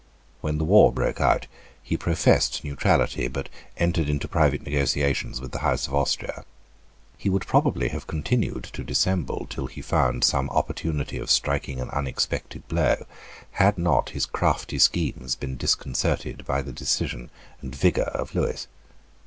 [0.39, 1.45] When the war broke out,
[1.83, 6.43] he professed neutrality, but entered into private negotiations with the House of Austria.
[7.19, 11.91] He would probably have continued to dissemble till he found some opportunity of striking an
[11.91, 13.05] unexpected blow,
[13.51, 17.29] had not his crafty schemes been disconcerted by the decision
[17.61, 18.65] and vigour of Lewis.